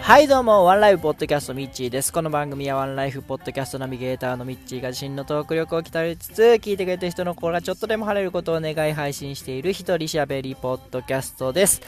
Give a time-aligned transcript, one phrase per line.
[0.00, 2.12] はいどうも、ワンライフポッドキャストミッチーです。
[2.12, 11.82] この番組はワンライフポッドキャストナビゲーターのミッチーが自身のトーク力を鍛えつつ、聞いてくれた人の心がちょっとでも晴れることを願い配信している一人しゃべりポッドキャストです。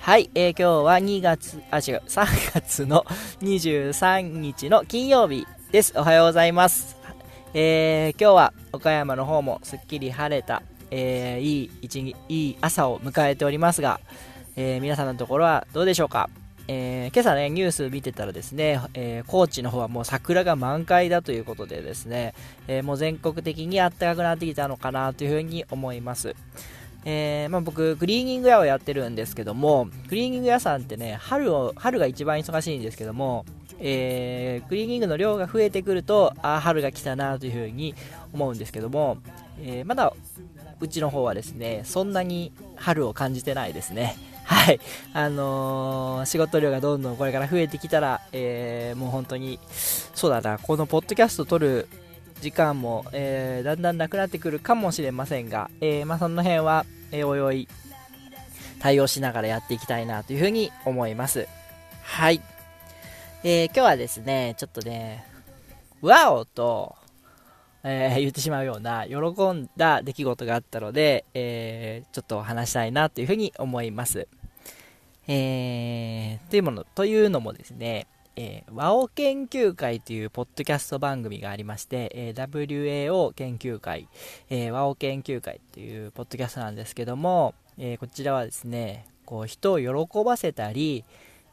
[0.00, 3.04] はい、えー、今日は2月、あ、違う、3月の
[3.42, 5.92] 23日の金曜日です。
[5.96, 6.96] おはようございます。
[7.52, 14.00] えー、今日は岡山の方もすっきり晴れた、えー、いい一日、いい朝を迎えておりますが、
[14.56, 16.30] えー、皆さんのところはどうでしょうか？
[16.68, 22.34] えー、今朝ね、ニュース見てたらですね、えー、高知の方はもう桜が満開だということでですね、
[22.68, 26.34] えー、もう全国的に暖かくなってきたのかなというふうに思います。
[27.04, 33.44] えー、まあ、僕、クリーニング屋をやってるんですけども、クリーニング屋さんってね、春を、春が一番忙しいんですけども、
[33.78, 37.94] えー、クリーニングの量が増えてくると、あ春が来たなというふうに
[38.32, 39.18] 思うんですけども、
[39.60, 40.14] え、まだ
[40.80, 44.16] うちの方はですね、そんなに春を感じてないですね。
[44.44, 44.80] はい。
[45.12, 51.88] あのー、仕事量がどんどんこれから増えてきたら、えー、もう本当に、そうだな、このポッドキャスト撮る
[52.40, 57.68] 時間も、えー、だんだんなくなってくるかもしれませんが、えー、まあ、その辺は、えー、おいおい、
[58.80, 61.48] 対応しながらやっていきたいなというふうに思います。
[62.02, 62.42] はい。
[63.44, 65.24] えー、今日はですね、ちょっとね、
[66.02, 66.96] ワオと、
[67.84, 69.16] えー、 言ってしまうような喜
[69.52, 74.26] んだ出来事があったので、えー、ちょっと話したいなというふうに思います。
[75.26, 78.06] えー、というもの、というのもですね、
[78.36, 84.08] えー、和オ研究会というポッドキャスト番組がありまして、えー、WAO 研究会、
[84.50, 91.04] えー、和オ研究会というポッドキャストなんですけども、えー、こちらはですね、こう人を喜ばせたり、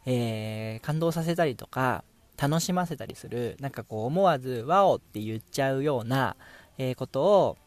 [0.05, 2.03] え、感動させたりとか、
[2.41, 6.35] 楽しませたりするなんかこう思わず「ワオ!」って言っちゃうような、
[6.79, 7.57] えー、ことを、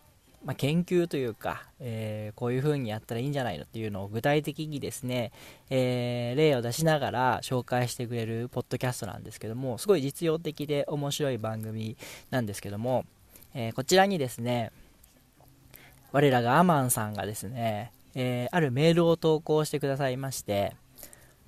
[0.45, 5.31] まあ、研究というか、えー、こういう風にやったらいいんじゃないのっていうのを具体的にですね、
[5.71, 11.97] えー、例を出しながら紹介してくれるポッドキャストなんですけどもすごい実用的で面白い番組
[12.31, 13.05] なんですけども、
[13.55, 14.73] えこちらにですね
[16.11, 20.75] 我らがアマンさんがですね、えあるメールを投稿してくださいまして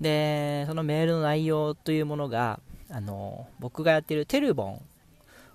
[0.00, 2.60] でそのメールの内容というものが
[2.96, 4.80] あの僕がやってるテルボン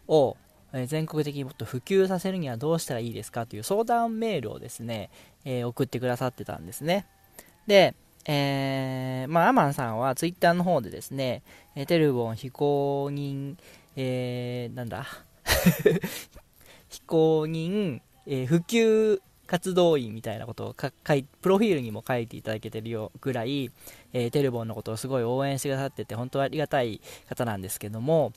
[0.07, 0.37] を
[0.85, 5.09] 全国的にもっと普及させるにはどうしたらいいですかという相談メールをですね、
[5.43, 7.07] えー、送ってくださってたんですね。
[7.65, 11.41] で、えー、まあ、アマンさんはツイッターの方でですね、
[11.75, 13.55] えテルボン非公認、
[13.95, 15.07] えー、なんだ、
[16.89, 19.19] 非公認、えー、普及
[19.51, 20.75] 活動員みたいなことを
[21.05, 23.69] 書いプロフィールにも書いていただけてるよぐらい、
[24.13, 28.31] えー、テルボンのことをすごい応援してくださってて本当はありがたい方なんですけども、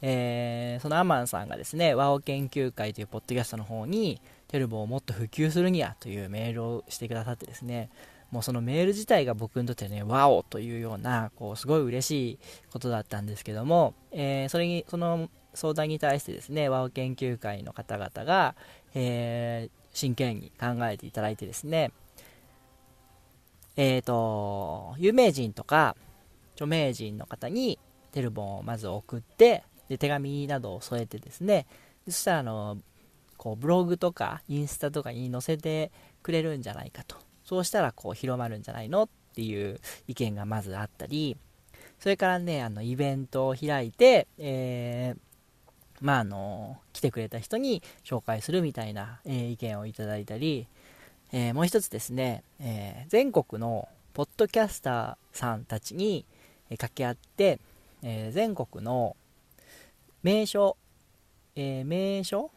[0.00, 7.90] えー、そのアマンさんがですね、ワオ研究会というポッドキャストの方に、テルボンをもっと普及するにはというメールをしてくださってですね、
[8.30, 12.38] もうそのメール自体が僕にとってね、ワオというような、こう、すごい嬉しい
[12.72, 18.54] ことだったんですけども、えー、それに、その相談に対してですね、ワオ研究会の方々が、
[18.94, 21.92] えー、真剣に考えていただいてですね、
[23.76, 25.96] えっ、ー、と、有名人とか
[26.54, 27.78] 著名人の方に
[28.12, 31.66] テルボンをまず送って、で手紙などを添えてですね、
[32.06, 32.78] そしたらあの、
[33.36, 35.90] こうブログとかインスタとかに載せて
[36.22, 37.16] くれるんじゃないかと。
[37.44, 41.36] そうしたらこう広まるんじゃないのっていう意見がまずあったり、
[41.98, 45.29] それからね、あのイベントを開いて、えー
[46.00, 50.66] まあ、あの来てくれた人に紹介するみたいな、えー、意見をいただいたり、
[51.32, 56.26] えー、もう一つですね、えー、全国のポッドキャスターさんたちに、
[56.68, 57.60] え掛け合って、
[58.02, 59.16] え全国の
[60.22, 60.76] 名所、
[61.54, 62.50] え名所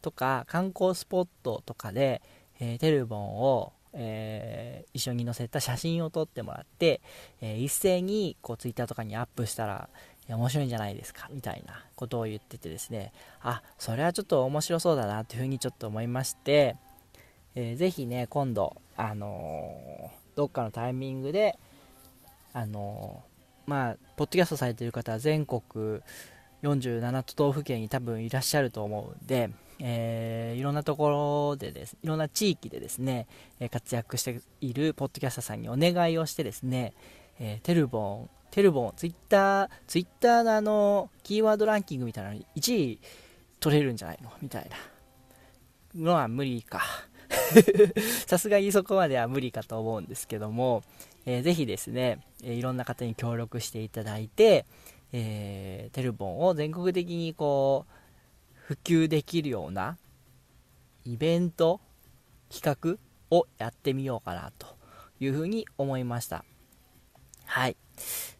[0.00, 2.22] とか観光スポットとかで、
[2.58, 7.02] えテルボンを、え一緒に載せた写真を撮ってもらって、
[7.42, 9.88] え一斉にこう Twitter とかにアップしたら、
[10.26, 13.12] いや面白いんじゃないですかみたいなことを言っててですね。
[13.42, 16.76] あそれはちょっと面白そうだなというふうにちょっと思いまして、
[17.54, 21.58] えー、ぜひね今度あのー、どっかのタイミングで
[22.54, 25.62] あのー、まあポッドキャストされてる方は全国
[26.62, 33.26] 47都道府県に多分いらっしゃると思うんで、えー、いろんなところでですいろんな地域でですね、
[33.70, 36.94] 活躍しているポッドキャスターさんにお願いをしてですね、
[37.38, 43.00] えテルボンテルボン、ツイッター、ツイッターのあの、キーワードランキングみたいなのに1位
[43.58, 44.30] 取れるんじゃないの？
[44.40, 46.80] みたいなのは無理か。
[48.28, 50.84] さすがにそこまでは無理かと思うんですけども、
[51.26, 54.66] えー、ぜひですね、えー、いろんな方に協力していただいて、
[55.10, 57.92] えー、テルボンを全国的にこう、
[58.54, 59.98] 普及できるような
[61.04, 61.80] イベント、
[62.50, 62.98] 企
[63.30, 64.68] 画をやってみようかなと
[65.18, 66.44] いうふうに思いました。
[67.46, 67.76] はい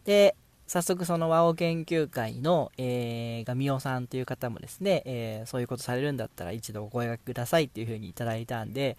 [0.04, 0.36] で
[0.66, 8.96] 早速その和王研究会の、えー、ガミオさんという方もですね、えー、そういうことされるんだったら一度お声がけくださいっていうふうにいただいたんで、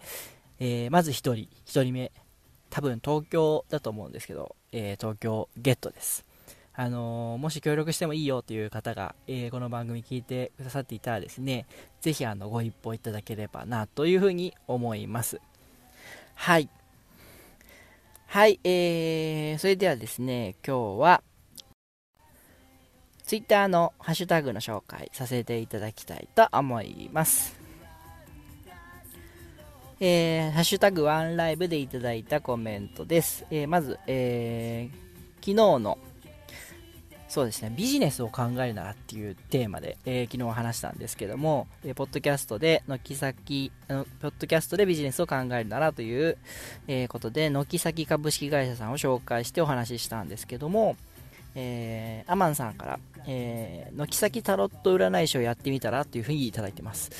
[0.58, 1.32] えー、まず1人、
[1.66, 2.12] 1人目、
[2.70, 6.24] 多分東京だと思うんですけど、えー、東京ゲットです。
[6.78, 11.66] あのー、もし協力してもいいよという方が、えー、この番組聞いてくださっていたらですね、
[12.00, 15.40] ぜひあのご一報いただければなというふうに思います。
[16.34, 16.68] はい。
[18.28, 21.22] はい、えー、それではですね、今日は、
[23.24, 27.56] ツイッターのハッシュタグの紹介させていただきたいと思います。
[30.00, 33.46] えー、ハッシュタグワンライブでいただいたコメントです。
[33.50, 34.94] えー、まず、えー、
[35.36, 35.96] 昨日の、
[37.28, 46.38] そうですね、ビジネスを考えるならっていうテーマで、えー、昨日話したんですけども、えー、ポッドキャストで、軒先、ポッドキャストでビジネスを考えるならという、
[46.86, 50.96] えー、ことで、軒先株式会社さんを紹介してお話ししたんですけども、
[51.56, 57.10] えー、アマンさんから、えー、軒先タロット占い師をやってみたらというふうにいただいてます。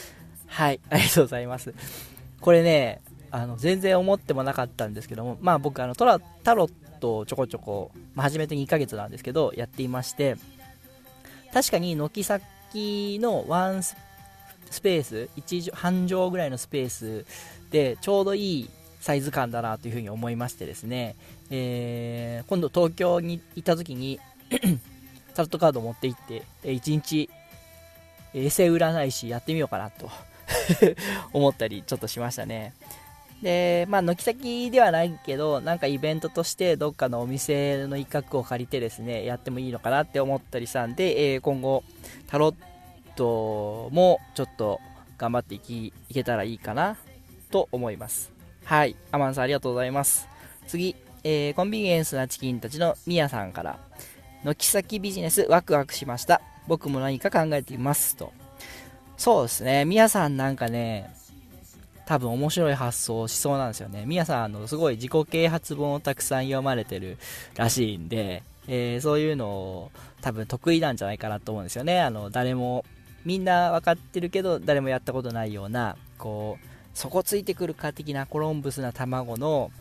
[0.46, 1.74] はい、ありがとうございます。
[2.40, 3.00] これね、
[3.30, 10.36] あの全然思ってもなかったんですけども、まあ僕あのトラ、タロットをちょこちょこ、まあ、初めて2ヶ月なんですけど、やっていまして、
[11.52, 13.96] 確かに軒先のワンス
[14.82, 17.24] ペース、1半畳ぐらいのスペース
[17.70, 18.70] でちょうどいい
[19.00, 21.16] サイズ感だなというふうに思いましてですね、
[21.50, 24.18] えー、今度東京に行った時に
[25.34, 27.30] タロットカードを持って行って、1日、
[28.34, 30.10] エセ占い師やってみようかなと
[31.32, 32.74] 思ったりちょっとしましたね。
[33.42, 41.84] で、まあ、軒先ではないけど、なんかイベントとしてどっかのお店の一角を借りてですね、やってもいいのかなって思ったりしたんで、えー、今後、
[42.26, 42.54] タロッ
[43.14, 44.80] トもちょっと
[45.18, 46.96] 頑張っていきいけたらいいかな
[47.50, 48.32] と思います。
[48.64, 48.96] はい。
[49.12, 50.28] アマンさんありがとうございます。
[50.66, 53.78] 次、えー、コンビニエンスなチキンたちのミヤさんから、
[54.44, 56.40] 軒先ビジネスワクワクしました。
[56.66, 58.16] 僕も何か考えています。
[58.16, 58.32] と。
[59.16, 59.84] そうですね。
[59.84, 61.10] みやさんなんかね、
[62.06, 64.04] 多分面白い発想をしそうなんですよね。
[64.06, 67.18] みやさん、あの、すごい自己啓発本をたくさん読まれてる
[67.56, 72.00] らしいんで、えー、そういうのを多分得意なんじゃないかなと思うんですよね。
[72.00, 72.84] あの、誰も、
[73.24, 79.72] みんな分かってるけど、誰もやったことないような、こう、底ついてくるか的なコロンブスな卵の、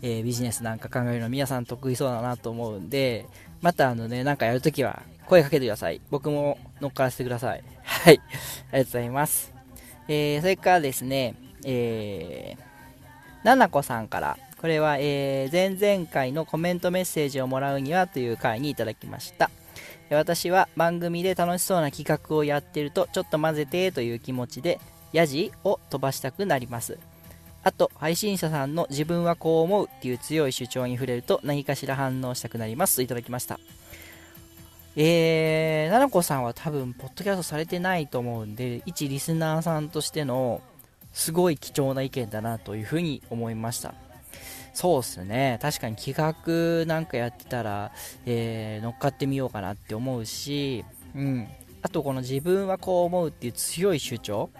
[0.00, 3.26] えー、ビジネスなんか考えるの皆さん得意そうだなと思うんで、
[3.60, 6.00] またあのね、なんかやるときは声かけてください。
[6.10, 7.62] 僕も乗っからせてください。
[7.82, 8.18] はい。
[8.18, 9.51] ありがとうございます。
[10.12, 19.50] えー、それからですね、えー、ななこさんから、これは、えー、前々回のコメントメッセージをもらうにはという回にいただきました。
[20.10, 24.78] 私は番組で楽しそうな企画をやってると、ちょっと混ぜてという気持ちで、
[25.14, 26.98] ヤジを飛ばしたくなります。
[27.64, 33.58] あと、配信者さんの自分はこう思うっていう強い主張に触れると何かしら反応したくなりますといただきました。
[34.94, 40.60] えー、ななこさんは多分、ポッドキャストされてないと思うんで、一リスナーさんとしての、
[41.12, 43.94] すごい貴重な意見だなというふうに思いました。
[44.74, 45.58] そうっすね。
[45.62, 47.92] 確かに企画なんかやってたら、
[48.26, 50.84] えー、乗っかってみようかなって思うし、
[51.14, 51.48] うん。
[51.82, 54.50] あとこの自分はこう思うっていう強い主張。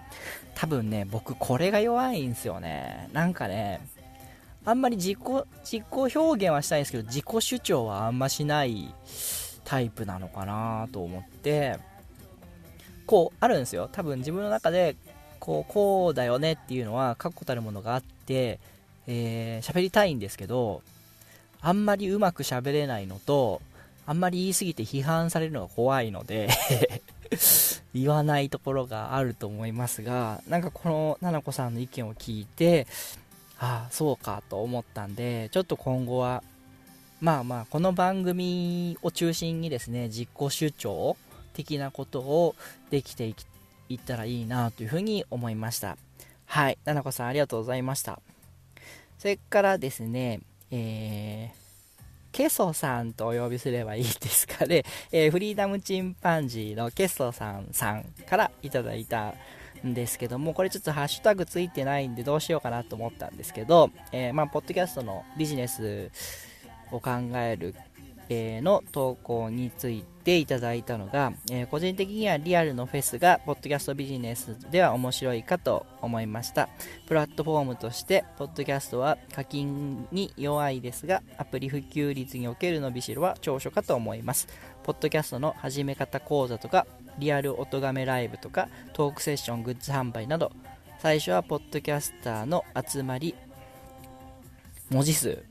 [0.55, 3.09] 多分ね、僕これが弱いんすよね。
[3.13, 3.81] なんかね、
[4.65, 5.17] あんまり自己、
[5.63, 8.93] 自己表現はしたいんですけど、自己主張はあんましない
[9.63, 11.77] タイプなのかなと思って
[13.05, 13.89] こうあるんですよ。
[13.91, 14.95] 多分自分の中で
[15.39, 18.59] こうこうだよねっていうのは確固たるものがあって
[19.07, 20.81] えー、喋りたいんですけど
[21.61, 23.61] あんまりうまく喋れないのと
[24.05, 26.49] あんまり言い過ぎて批判されるのが怖いので
[27.93, 32.85] 言わないところがあると思いますがなんかこのななこさんの意見を聞いて
[33.59, 36.43] ああそうかと思ったんでちょっと今後は
[37.23, 41.15] まあまあ、この番組を中心にですね、実行主張
[41.53, 42.53] 的なことを
[42.89, 43.33] できて
[43.87, 45.95] いったらいいなというふうに思いました。
[46.47, 46.77] はい。
[46.83, 48.19] ななこさんありがとうございました。
[49.17, 52.01] それからですね、えー、
[52.33, 59.33] ケソさんとお呼びすればいいですかね、えー、フリーダムチンパンジーのケソさんさんからいただいた
[59.87, 66.11] んですけども、これちょっとハッシュタグついてないんでどうしようかなと思ったんですけど、えー、まあ、ポッドキャストのビジネス
[66.91, 67.75] を考える、
[68.29, 76.69] えー、の投稿についていただいたのが、えー、個人的にはリアルのフェスがポッドキャストビジネスでは面白いかと思いました。
[77.07, 84.47] プラットフォームとしてポッドキャストは課金に弱いですがアプリ普及率における伸びしろは長所かと思います。
[84.83, 86.87] ポッドキャストの始め方講座とか
[87.17, 90.51] リアル音がめライブとかトークセッショングッズ販売など
[90.99, 93.35] 最初はポッドキャスターの集まり
[94.89, 95.43] 文字数。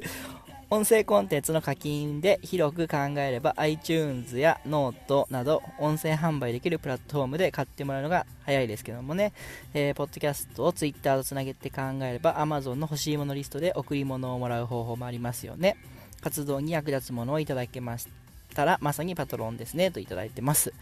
[0.72, 9.32] 音声コンテンツの課金で広く考えれば iTunes やノートなど音声販売できるプラットフォームで買ってもらうのが早いですけどもね、
[9.74, 15.76] えー、ポッドキャストを Twitter とつなげて考えれば Amazon の欲しいものリストで贈り物をもらう方法もありますよね。
[16.20, 18.06] 活動に役立つものをいただけまし
[18.54, 20.72] たらまさにパトロンですねといただいてます。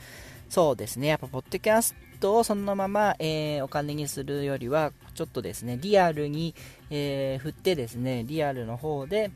[0.51, 6.55] そうですね、やっぱポッドキャストをそのまま、えー、お金にするよりはちょっとですね、リアルに、
[6.91, 9.31] えー、振ってですね、リアルの方で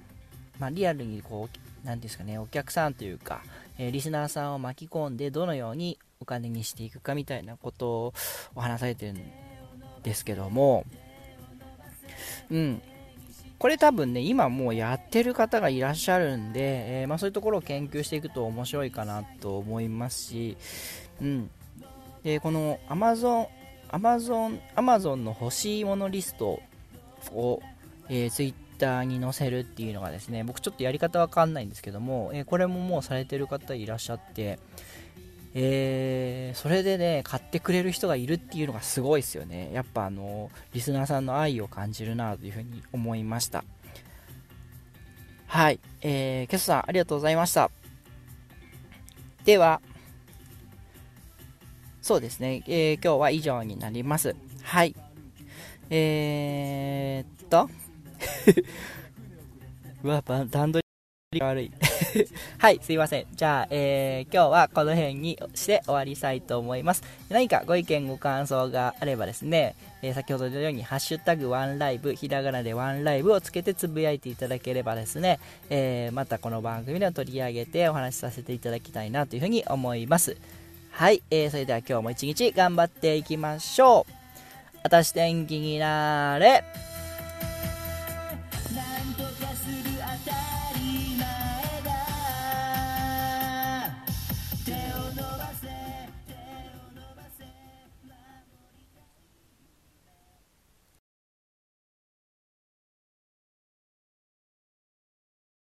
[0.62, 3.42] まあ、リアルにこう、なんですかね、お客さんというか、
[3.78, 8.14] えー、リスナーさんを巻き込んで、どのようにお金にしていくかみたいなことを
[8.54, 9.20] お話されてるん
[10.04, 10.84] ですけども、
[12.48, 12.80] うん。
[13.58, 20.56] これ多分ね、今もうやってる方がいらっしゃるんで、えー、まあ、そういうところを研究していくと面白いかなと思いますし、
[21.20, 21.50] うん。
[22.22, 23.48] で、この Amazon、
[23.88, 26.60] Amazon、Amazon の欲しいものリスト
[27.32, 27.60] を、
[28.08, 34.58] えー、Twitter ターに載せるっていうのがですね、僕ちょっとやり方わかんないんですけども、えー、これももうされてる方いらっしゃって、
[35.54, 39.70] えー、それでね、買ってくれる人がいるっていうのがすごいですよね。
[39.72, 43.64] やっぱあの、リスナーさんの愛を感じるなというふうに思いました。
[45.46, 45.78] はい。
[46.00, 47.70] えー、ケソさん、ありがとうございました。
[49.44, 49.82] では、
[52.00, 54.34] そうですね、えー、今日は以上になります。
[54.62, 54.96] はい。
[55.90, 57.68] えー、っと、
[60.02, 60.82] うわ、段取
[61.32, 61.72] りが悪い。
[62.58, 63.26] はい、すいません。
[63.34, 67.02] じゃあ、えー、今日はこの辺にして終わりたいと思います。
[67.28, 80.36] 何かご意見、ご感想があればですね、えー、先ほどのように、ハッシュタグワンライブ、ひらがなでワンライブをつけてつぶやいていただければですね、えー、またこの番組で取り上げてお話しさせていただきたいなというふうに思います。
[80.90, 84.12] はい、えー、それでは今日も一日頑張っていきましょう。
[84.82, 86.64] あたし天気になれ。